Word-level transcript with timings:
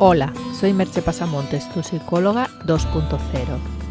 Hola, 0.00 0.32
soy 0.54 0.74
Merche 0.74 1.02
Pasamontes, 1.02 1.68
tu 1.72 1.82
psicóloga 1.82 2.48
2.0. 2.64 3.18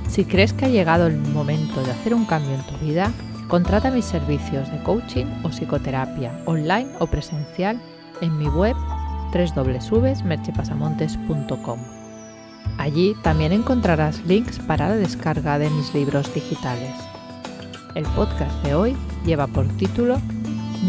Si 0.07 0.23
crees 0.23 0.54
que 0.54 0.63
ha 0.63 0.70
llegado 0.70 1.07
el 1.07 1.18
momento 1.18 1.83
de 1.83 1.91
hacer 1.91 2.13
un 2.13 2.23
cambio 2.23 2.55
en 2.55 2.62
tu 2.62 2.78
vida, 2.78 3.12
contrata 3.49 3.91
mis 3.91 4.05
servicios 4.05 4.71
de 4.71 4.81
coaching 4.83 5.25
o 5.43 5.49
psicoterapia, 5.49 6.31
online 6.46 6.88
o 6.99 7.07
presencial, 7.07 7.78
en 8.21 8.38
mi 8.38 8.47
web 8.47 8.78
www.merchepasamontes.com. 9.33 11.80
Allí 12.78 13.14
también 13.21 13.52
encontrarás 13.52 14.26
links 14.26 14.60
para 14.60 14.88
la 14.88 14.96
descarga 14.96 15.60
de 15.60 15.70
mis 15.70 15.94
libros 15.94 16.34
digitales. 16.34 16.96
El 17.96 18.05
podcast 18.05 18.64
de 18.64 18.76
hoy 18.76 18.96
lleva 19.26 19.48
por 19.48 19.68
título 19.76 20.21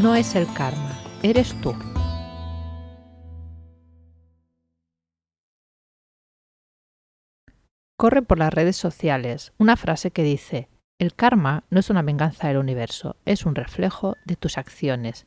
No 0.00 0.14
es 0.14 0.36
el 0.36 0.46
karma, 0.52 0.96
eres 1.24 1.60
tú. 1.60 1.74
Corre 7.98 8.22
por 8.22 8.38
las 8.38 8.54
redes 8.54 8.76
sociales 8.76 9.52
una 9.58 9.76
frase 9.76 10.12
que 10.12 10.22
dice, 10.22 10.68
el 11.00 11.14
karma 11.14 11.64
no 11.68 11.80
es 11.80 11.90
una 11.90 12.02
venganza 12.02 12.46
del 12.46 12.58
universo, 12.58 13.16
es 13.24 13.44
un 13.44 13.56
reflejo 13.56 14.14
de 14.24 14.36
tus 14.36 14.56
acciones. 14.56 15.26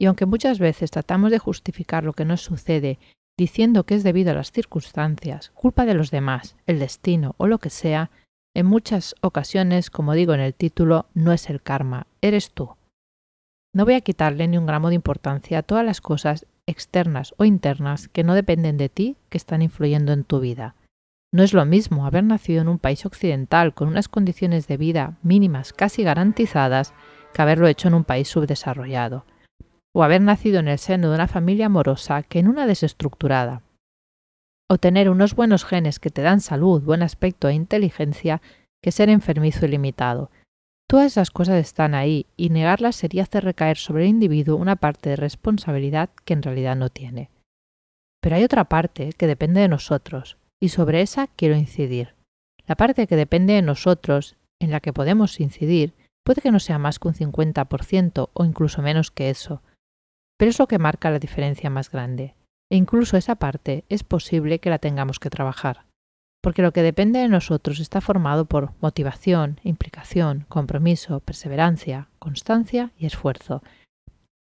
Y 0.00 0.06
aunque 0.06 0.26
muchas 0.26 0.58
veces 0.58 0.90
tratamos 0.90 1.30
de 1.30 1.38
justificar 1.38 2.02
lo 2.02 2.12
que 2.12 2.24
nos 2.24 2.40
sucede 2.40 2.98
diciendo 3.38 3.84
que 3.84 3.94
es 3.94 4.02
debido 4.02 4.32
a 4.32 4.34
las 4.34 4.50
circunstancias, 4.50 5.52
culpa 5.54 5.86
de 5.86 5.94
los 5.94 6.10
demás, 6.10 6.56
el 6.66 6.80
destino 6.80 7.36
o 7.38 7.46
lo 7.46 7.58
que 7.58 7.70
sea, 7.70 8.10
en 8.52 8.66
muchas 8.66 9.14
ocasiones, 9.20 9.88
como 9.88 10.14
digo 10.14 10.34
en 10.34 10.40
el 10.40 10.54
título, 10.54 11.06
no 11.14 11.32
es 11.32 11.48
el 11.50 11.62
karma, 11.62 12.08
eres 12.20 12.50
tú. 12.50 12.74
No 13.72 13.84
voy 13.84 13.94
a 13.94 14.00
quitarle 14.00 14.48
ni 14.48 14.58
un 14.58 14.66
gramo 14.66 14.88
de 14.88 14.96
importancia 14.96 15.58
a 15.58 15.62
todas 15.62 15.86
las 15.86 16.00
cosas 16.00 16.46
externas 16.66 17.32
o 17.36 17.44
internas 17.44 18.08
que 18.08 18.24
no 18.24 18.34
dependen 18.34 18.76
de 18.76 18.88
ti 18.88 19.16
que 19.28 19.38
están 19.38 19.62
influyendo 19.62 20.12
en 20.12 20.24
tu 20.24 20.40
vida. 20.40 20.74
No 21.34 21.42
es 21.42 21.54
lo 21.54 21.64
mismo 21.64 22.04
haber 22.04 22.24
nacido 22.24 22.60
en 22.60 22.68
un 22.68 22.78
país 22.78 23.06
occidental 23.06 23.72
con 23.72 23.88
unas 23.88 24.08
condiciones 24.08 24.66
de 24.66 24.76
vida 24.76 25.16
mínimas 25.22 25.72
casi 25.72 26.02
garantizadas 26.02 26.92
que 27.32 27.40
haberlo 27.40 27.66
hecho 27.68 27.88
en 27.88 27.94
un 27.94 28.04
país 28.04 28.28
subdesarrollado, 28.28 29.24
o 29.94 30.02
haber 30.02 30.20
nacido 30.20 30.60
en 30.60 30.68
el 30.68 30.78
seno 30.78 31.08
de 31.08 31.14
una 31.14 31.28
familia 31.28 31.66
amorosa 31.66 32.22
que 32.22 32.38
en 32.38 32.48
una 32.48 32.66
desestructurada, 32.66 33.62
o 34.70 34.76
tener 34.76 35.08
unos 35.08 35.34
buenos 35.34 35.64
genes 35.64 35.98
que 35.98 36.10
te 36.10 36.22
dan 36.22 36.40
salud, 36.40 36.82
buen 36.82 37.02
aspecto 37.02 37.48
e 37.48 37.54
inteligencia 37.54 38.42
que 38.82 38.92
ser 38.92 39.08
enfermizo 39.08 39.64
y 39.64 39.68
limitado. 39.68 40.30
Todas 40.88 41.06
esas 41.06 41.30
cosas 41.30 41.56
están 41.56 41.94
ahí 41.94 42.26
y 42.36 42.50
negarlas 42.50 42.96
sería 42.96 43.22
hacer 43.22 43.44
recaer 43.44 43.78
sobre 43.78 44.04
el 44.04 44.10
individuo 44.10 44.56
una 44.56 44.76
parte 44.76 45.08
de 45.08 45.16
responsabilidad 45.16 46.10
que 46.26 46.34
en 46.34 46.42
realidad 46.42 46.76
no 46.76 46.90
tiene. 46.90 47.30
Pero 48.20 48.36
hay 48.36 48.44
otra 48.44 48.64
parte 48.64 49.14
que 49.14 49.26
depende 49.26 49.60
de 49.62 49.68
nosotros, 49.68 50.36
y 50.62 50.68
sobre 50.68 51.02
esa 51.02 51.26
quiero 51.26 51.56
incidir. 51.56 52.14
La 52.68 52.76
parte 52.76 53.08
que 53.08 53.16
depende 53.16 53.54
de 53.54 53.62
nosotros, 53.62 54.36
en 54.60 54.70
la 54.70 54.78
que 54.78 54.92
podemos 54.92 55.40
incidir, 55.40 55.92
puede 56.24 56.40
que 56.40 56.52
no 56.52 56.60
sea 56.60 56.78
más 56.78 57.00
que 57.00 57.08
un 57.08 57.14
50% 57.14 58.30
o 58.32 58.44
incluso 58.44 58.80
menos 58.80 59.10
que 59.10 59.28
eso, 59.28 59.60
pero 60.38 60.50
es 60.50 60.60
lo 60.60 60.68
que 60.68 60.78
marca 60.78 61.10
la 61.10 61.18
diferencia 61.18 61.68
más 61.68 61.90
grande. 61.90 62.36
E 62.70 62.76
incluso 62.76 63.16
esa 63.16 63.34
parte 63.34 63.84
es 63.88 64.04
posible 64.04 64.60
que 64.60 64.70
la 64.70 64.78
tengamos 64.78 65.18
que 65.18 65.30
trabajar, 65.30 65.84
porque 66.40 66.62
lo 66.62 66.72
que 66.72 66.82
depende 66.82 67.18
de 67.18 67.28
nosotros 67.28 67.80
está 67.80 68.00
formado 68.00 68.44
por 68.44 68.70
motivación, 68.80 69.58
implicación, 69.64 70.46
compromiso, 70.48 71.18
perseverancia, 71.18 72.06
constancia 72.20 72.92
y 72.96 73.06
esfuerzo. 73.06 73.64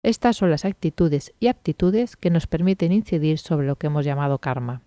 Estas 0.05 0.37
son 0.37 0.51
las 0.51 0.67
actitudes 0.67 1.33
y 1.41 1.49
aptitudes 1.49 2.17
que 2.17 2.29
nos 2.29 2.47
permiten 2.47 2.93
incidir 2.93 3.39
sobre 3.39 3.67
lo 3.67 3.77
que 3.77 3.87
hemos 3.87 4.05
llamado 4.05 4.37
karma. 4.39 4.83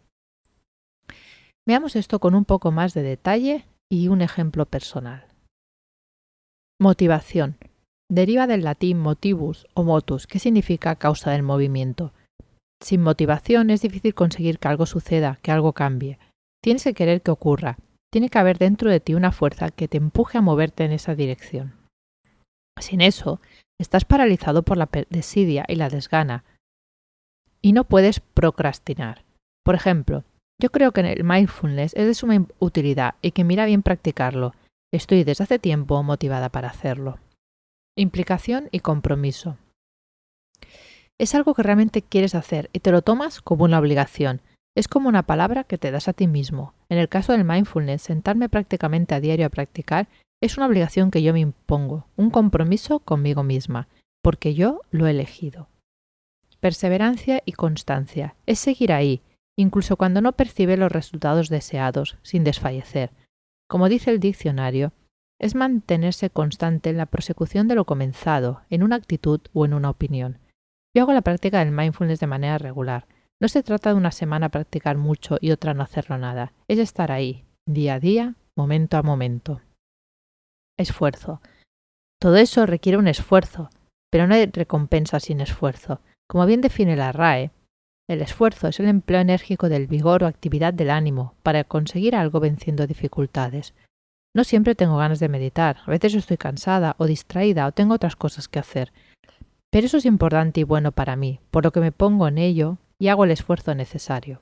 Veamos 1.68 1.96
esto 1.96 2.20
con 2.20 2.36
un 2.36 2.46
poco 2.46 2.72
más 2.72 2.94
de 2.94 3.04
detalle 3.04 3.66
y 3.90 4.08
un 4.10 4.22
ejemplo 4.22 4.66
personal. 4.66 5.28
Motivación. 6.80 7.58
Deriva 8.10 8.48
del 8.48 8.64
latín 8.64 9.00
motivus 9.00 9.66
o 9.74 9.84
motus, 9.84 10.28
que 10.28 10.40
significa 10.40 10.96
causa 10.98 11.32
del 11.32 11.44
movimiento. 11.44 12.14
Sin 12.82 13.02
motivación 13.02 13.70
es 13.70 13.82
difícil 13.82 14.14
conseguir 14.14 14.60
que 14.60 14.68
algo 14.68 14.86
suceda, 14.86 15.40
que 15.42 15.52
algo 15.52 15.74
cambie. 15.74 16.20
Tienes 16.62 16.84
que 16.84 16.94
querer 16.94 17.22
que 17.22 17.32
ocurra. 17.32 17.78
Tiene 18.12 18.30
que 18.30 18.38
haber 18.38 18.58
dentro 18.58 18.92
de 18.92 19.00
ti 19.00 19.14
una 19.14 19.32
fuerza 19.32 19.72
que 19.72 19.88
te 19.88 19.98
empuje 19.98 20.38
a 20.38 20.42
moverte 20.42 20.84
en 20.84 20.92
esa 20.92 21.16
dirección. 21.16 21.76
Sin 22.80 23.02
eso, 23.02 23.40
estás 23.80 24.04
paralizado 24.06 24.64
por 24.64 24.78
la 24.78 24.90
desidia 25.10 25.66
y 25.68 25.76
la 25.76 25.90
desgana 25.90 26.44
y 27.62 27.72
no 27.72 27.86
puedes 27.86 28.20
procrastinar. 28.20 29.24
Por 29.64 29.74
ejemplo, 29.76 30.26
yo 30.62 30.72
creo 30.72 30.92
que 30.92 31.02
el 31.02 31.24
mindfulness 31.24 31.94
es 31.96 32.08
de 32.08 32.14
suma 32.14 32.46
utilidad 32.60 33.16
y 33.22 33.32
que 33.32 33.44
mira 33.44 33.66
bien 33.66 33.84
practicarlo. 33.84 34.54
Estoy 34.94 35.24
desde 35.24 35.44
hace 35.44 35.60
tiempo 35.60 36.02
motivada 36.04 36.50
para 36.50 36.70
hacerlo. 36.70 37.20
Implicación 37.98 38.70
y 38.72 38.80
compromiso. 38.80 39.58
Es 41.20 41.36
algo 41.36 41.54
que 41.54 41.64
realmente 41.64 42.02
quieres 42.02 42.36
hacer 42.36 42.70
y 42.74 42.80
te 42.80 42.92
lo 42.92 43.02
tomas 43.02 43.42
como 43.42 43.66
una 43.66 43.80
obligación. 43.80 44.42
Es 44.76 44.88
como 44.88 45.10
una 45.10 45.24
palabra 45.24 45.64
que 45.64 45.78
te 45.78 45.92
das 45.92 46.08
a 46.08 46.14
ti 46.14 46.28
mismo. 46.28 46.74
En 46.90 46.98
el 46.98 47.10
caso 47.10 47.34
del 47.34 47.44
mindfulness, 47.44 48.02
sentarme 48.02 48.50
prácticamente 48.50 49.14
a 49.14 49.20
diario 49.20 49.46
a 49.46 49.50
practicar 49.50 50.08
es 50.42 50.58
una 50.58 50.66
obligación 50.66 51.10
que 51.10 51.24
yo 51.24 51.32
me 51.32 51.40
impongo, 51.40 52.08
un 52.18 52.30
compromiso 52.30 53.00
conmigo 53.00 53.44
misma, 53.44 53.88
porque 54.22 54.54
yo 54.54 54.82
lo 54.92 55.08
he 55.08 55.12
elegido. 55.12 55.70
Perseverancia 56.60 57.42
y 57.46 57.54
constancia. 57.54 58.36
Es 58.46 58.60
seguir 58.60 58.92
ahí, 58.92 59.22
incluso 59.58 59.98
cuando 59.98 60.22
no 60.22 60.34
percibe 60.34 60.78
los 60.78 60.92
resultados 60.92 61.50
deseados, 61.50 62.18
sin 62.24 62.44
desfallecer. 62.44 63.12
Como 63.70 63.90
dice 63.90 64.12
el 64.12 64.20
diccionario, 64.20 64.94
es 65.40 65.56
mantenerse 65.56 66.30
constante 66.30 66.90
en 66.90 66.98
la 66.98 67.06
prosecución 67.06 67.68
de 67.68 67.76
lo 67.76 67.86
comenzado, 67.86 68.62
en 68.70 68.84
una 68.84 68.96
actitud 68.96 69.42
o 69.54 69.66
en 69.66 69.74
una 69.74 69.90
opinión. 69.90 70.40
Yo 70.96 71.04
hago 71.04 71.14
la 71.14 71.22
práctica 71.22 71.60
del 71.60 71.72
mindfulness 71.72 72.20
de 72.20 72.28
manera 72.28 72.58
regular. 72.58 73.08
No 73.42 73.48
se 73.48 73.64
trata 73.64 73.90
de 73.90 73.96
una 73.96 74.12
semana 74.12 74.50
practicar 74.50 74.96
mucho 74.98 75.38
y 75.42 75.52
otra 75.52 75.74
no 75.74 75.84
hacerlo 75.84 76.18
nada. 76.18 76.54
Es 76.68 76.80
estar 76.80 77.12
ahí, 77.12 77.46
día 77.68 77.96
a 77.96 78.00
día, 78.00 78.36
momento 78.56 78.98
a 78.98 79.04
momento. 79.04 79.62
Esfuerzo. 80.78 81.42
Todo 82.22 82.38
eso 82.38 82.66
requiere 82.66 82.98
un 82.98 83.08
esfuerzo, 83.08 83.70
pero 84.12 84.28
no 84.28 84.36
hay 84.36 84.46
recompensa 84.46 85.20
sin 85.20 85.42
esfuerzo. 85.42 86.00
Como 86.30 86.46
bien 86.46 86.62
define 86.62 86.96
la 86.96 87.12
RAE, 87.12 87.52
el 88.10 88.22
esfuerzo 88.22 88.68
es 88.68 88.80
el 88.80 88.88
empleo 88.88 89.22
enérgico 89.22 89.70
del 89.70 89.88
vigor 89.88 90.24
o 90.24 90.28
actividad 90.28 90.74
del 90.74 90.90
ánimo 90.90 91.36
para 91.42 91.64
conseguir 91.64 92.16
algo 92.16 92.40
venciendo 92.40 92.86
dificultades. 92.86 93.74
No 94.36 94.44
siempre 94.44 94.76
tengo 94.76 94.98
ganas 94.98 95.20
de 95.20 95.30
meditar, 95.30 95.78
a 95.86 95.92
veces 95.92 96.16
estoy 96.16 96.38
cansada 96.38 96.96
o 96.98 97.06
distraída 97.06 97.66
o 97.66 97.72
tengo 97.72 97.94
otras 97.94 98.16
cosas 98.16 98.48
que 98.48 98.60
hacer. 98.60 98.92
Pero 99.72 99.88
eso 99.88 99.98
es 99.98 100.06
importante 100.06 100.60
y 100.60 100.64
bueno 100.64 100.92
para 100.92 101.16
mí, 101.16 101.40
por 101.50 101.64
lo 101.64 101.72
que 101.72 101.80
me 101.80 101.92
pongo 101.92 102.28
en 102.28 102.38
ello 102.38 102.78
y 103.00 103.08
hago 103.08 103.24
el 103.24 103.32
esfuerzo 103.32 103.74
necesario. 103.74 104.42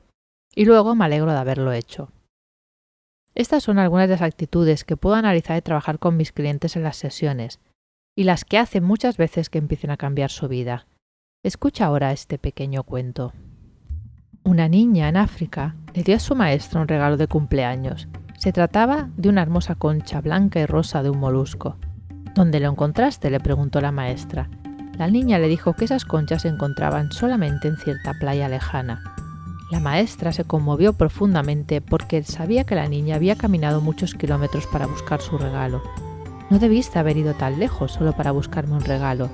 Y 0.55 0.65
luego 0.65 0.95
me 0.95 1.05
alegro 1.05 1.31
de 1.31 1.37
haberlo 1.37 1.71
hecho. 1.71 2.11
Estas 3.35 3.63
son 3.63 3.79
algunas 3.79 4.07
de 4.07 4.15
las 4.15 4.21
actitudes 4.21 4.83
que 4.83 4.97
puedo 4.97 5.15
analizar 5.15 5.57
y 5.57 5.61
trabajar 5.61 5.99
con 5.99 6.17
mis 6.17 6.31
clientes 6.31 6.75
en 6.75 6.83
las 6.83 6.97
sesiones, 6.97 7.59
y 8.17 8.25
las 8.25 8.43
que 8.43 8.57
hacen 8.57 8.83
muchas 8.83 9.17
veces 9.17 9.49
que 9.49 9.57
empiecen 9.57 9.89
a 9.91 9.97
cambiar 9.97 10.31
su 10.31 10.47
vida. 10.47 10.85
Escucha 11.43 11.85
ahora 11.85 12.11
este 12.11 12.37
pequeño 12.37 12.83
cuento. 12.83 13.33
Una 14.51 14.67
niña 14.67 15.07
en 15.07 15.15
África 15.15 15.75
le 15.93 16.03
dio 16.03 16.17
a 16.17 16.19
su 16.19 16.35
maestra 16.35 16.81
un 16.81 16.89
regalo 16.89 17.15
de 17.15 17.27
cumpleaños. 17.29 18.09
Se 18.37 18.51
trataba 18.51 19.07
de 19.15 19.29
una 19.29 19.41
hermosa 19.41 19.75
concha 19.75 20.19
blanca 20.19 20.59
y 20.59 20.65
rosa 20.65 21.01
de 21.03 21.09
un 21.09 21.19
molusco. 21.19 21.77
¿Dónde 22.35 22.59
lo 22.59 22.69
encontraste? 22.69 23.29
le 23.29 23.39
preguntó 23.39 23.79
la 23.79 23.93
maestra. 23.93 24.49
La 24.97 25.07
niña 25.07 25.39
le 25.39 25.47
dijo 25.47 25.71
que 25.71 25.85
esas 25.85 26.03
conchas 26.03 26.41
se 26.41 26.49
encontraban 26.49 27.13
solamente 27.13 27.69
en 27.69 27.77
cierta 27.77 28.13
playa 28.19 28.49
lejana. 28.49 29.01
La 29.71 29.79
maestra 29.79 30.33
se 30.33 30.43
conmovió 30.43 30.91
profundamente 30.91 31.79
porque 31.79 32.21
sabía 32.23 32.65
que 32.65 32.75
la 32.75 32.89
niña 32.89 33.15
había 33.15 33.37
caminado 33.37 33.79
muchos 33.79 34.15
kilómetros 34.15 34.67
para 34.67 34.85
buscar 34.85 35.21
su 35.21 35.37
regalo. 35.37 35.81
No 36.49 36.59
debiste 36.59 36.99
haber 36.99 37.15
ido 37.15 37.35
tan 37.35 37.57
lejos 37.57 37.93
solo 37.93 38.11
para 38.11 38.31
buscarme 38.31 38.73
un 38.73 38.83
regalo. 38.83 39.29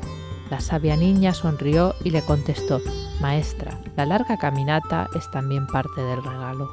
La 0.49 0.61
sabia 0.61 0.95
niña 0.95 1.33
sonrió 1.33 1.93
y 2.05 2.11
le 2.11 2.21
contestó, 2.21 2.79
Maestra, 3.19 3.81
la 3.97 4.05
larga 4.05 4.37
caminata 4.37 5.09
es 5.15 5.29
también 5.29 5.67
parte 5.67 6.01
del 6.01 6.23
regalo. 6.23 6.69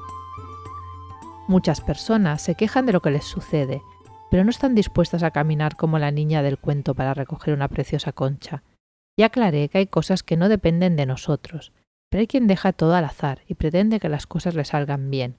Muchas 1.48 1.80
personas 1.80 2.40
se 2.40 2.54
quejan 2.54 2.86
de 2.86 2.92
lo 2.92 3.00
que 3.00 3.10
les 3.10 3.24
sucede, 3.24 3.82
pero 4.30 4.44
no 4.44 4.50
están 4.50 4.76
dispuestas 4.76 5.24
a 5.24 5.32
caminar 5.32 5.74
como 5.76 5.98
la 5.98 6.12
niña 6.12 6.42
del 6.42 6.58
cuento 6.58 6.94
para 6.94 7.14
recoger 7.14 7.52
una 7.52 7.68
preciosa 7.68 8.12
concha. 8.12 8.62
Ya 9.18 9.26
aclaré 9.26 9.68
que 9.68 9.78
hay 9.78 9.86
cosas 9.86 10.22
que 10.22 10.36
no 10.36 10.48
dependen 10.48 10.94
de 10.94 11.06
nosotros, 11.06 11.72
pero 12.10 12.20
hay 12.20 12.26
quien 12.28 12.46
deja 12.46 12.72
todo 12.72 12.94
al 12.94 13.04
azar 13.04 13.42
y 13.48 13.54
pretende 13.54 13.98
que 13.98 14.08
las 14.08 14.28
cosas 14.28 14.54
le 14.54 14.64
salgan 14.64 15.10
bien, 15.10 15.36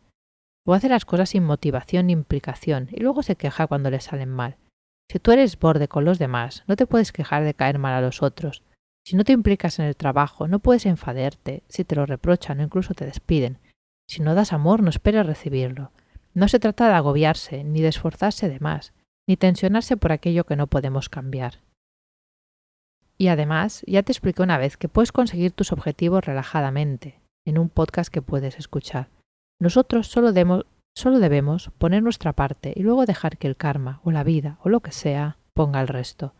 o 0.66 0.74
hace 0.74 0.90
las 0.90 1.06
cosas 1.06 1.30
sin 1.30 1.46
motivación 1.46 2.08
ni 2.08 2.14
implicación 2.14 2.90
y 2.92 3.00
luego 3.00 3.24
se 3.24 3.38
queja 3.38 3.68
cuando 3.68 3.90
le 3.90 4.02
salen 4.02 4.30
mal. 4.30 4.58
Si 5.10 5.20
tú 5.20 5.32
eres 5.32 5.60
borde 5.60 5.88
con 5.88 6.06
los 6.06 6.20
demás, 6.20 6.64
no 6.68 6.76
te 6.76 6.88
puedes 6.88 7.12
quejar 7.12 7.44
de 7.44 7.54
caer 7.54 7.80
mal 7.80 7.94
a 7.94 8.02
los 8.02 8.22
otros. 8.24 8.64
Si 9.06 9.16
no 9.16 9.24
te 9.24 9.34
implicas 9.34 9.80
en 9.80 9.86
el 9.86 9.96
trabajo, 9.96 10.48
no 10.48 10.60
puedes 10.60 10.86
enfadarte 10.86 11.64
si 11.70 11.84
te 11.84 11.96
lo 11.96 12.06
reprochan 12.06 12.60
o 12.60 12.64
incluso 12.64 12.94
te 12.94 13.06
despiden. 13.06 13.60
Si 14.10 14.22
no 14.22 14.36
das 14.36 14.52
amor, 14.52 14.82
no 14.82 14.90
esperes 14.90 15.26
recibirlo. 15.26 15.92
No 16.34 16.48
se 16.48 16.60
trata 16.60 16.88
de 16.88 16.96
agobiarse, 16.96 17.64
ni 17.64 17.82
de 17.82 17.90
esforzarse 17.90 18.50
de 18.50 18.60
más, 18.60 18.94
ni 19.28 19.38
tensionarse 19.38 19.96
por 19.96 20.12
aquello 20.12 20.46
que 20.46 20.56
no 20.56 20.68
podemos 20.68 21.08
cambiar. 21.10 21.60
Y 23.18 23.28
además, 23.30 23.84
ya 23.88 24.04
te 24.04 24.12
expliqué 24.12 24.42
una 24.42 24.58
vez 24.58 24.76
que 24.76 24.90
puedes 24.90 25.12
conseguir 25.12 25.52
tus 25.52 25.72
objetivos 25.72 26.26
relajadamente, 26.26 27.22
en 27.46 27.58
un 27.58 27.70
podcast 27.70 28.12
que 28.12 28.22
puedes 28.22 28.58
escuchar. 28.58 29.08
Nosotros 29.60 30.08
solo, 30.08 30.34
solo 30.96 31.20
debemos 31.20 31.72
poner 31.78 32.02
nuestra 32.02 32.34
parte 32.34 32.74
y 32.76 32.84
luego 32.84 33.06
dejar 33.06 33.38
que 33.38 33.48
el 33.48 33.58
karma, 33.58 34.00
o 34.04 34.12
la 34.12 34.24
vida, 34.24 34.58
o 34.64 34.70
lo 34.70 34.82
que 34.82 34.92
sea, 34.92 35.38
ponga 35.54 35.82
el 35.82 35.88
resto. 35.88 36.34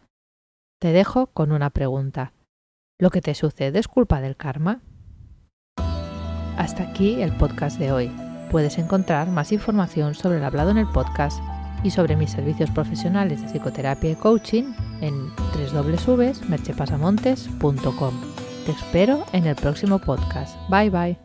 Te 0.80 0.92
dejo 0.92 1.28
con 1.28 1.52
una 1.52 1.70
pregunta. 1.70 2.34
¿Lo 3.00 3.10
que 3.10 3.22
te 3.22 3.36
sucede 3.36 3.80
es 3.80 3.88
culpa 3.88 4.22
del 4.22 4.38
karma? 4.38 4.82
Hasta 6.58 6.84
aquí 6.84 7.22
el 7.22 7.36
podcast 7.36 7.80
de 7.80 7.92
hoy. 7.92 8.10
Puedes 8.50 8.78
encontrar 8.78 9.28
más 9.28 9.52
información 9.52 10.16
sobre 10.16 10.38
el 10.38 10.46
hablado 10.46 10.72
en 10.72 10.78
el 10.78 10.88
podcast 10.88 11.42
y 11.84 11.92
sobre 11.92 12.16
mis 12.16 12.32
servicios 12.32 12.72
profesionales 12.72 13.42
de 13.42 13.50
psicoterapia 13.50 14.12
y 14.12 14.16
coaching 14.16 14.72
en 15.02 15.30
www.merchepasamontes.com. 15.74 18.14
Te 18.66 18.72
espero 18.72 19.26
en 19.34 19.46
el 19.46 19.56
próximo 19.56 20.00
podcast. 20.00 20.58
Bye 20.70 20.90
bye. 20.90 21.25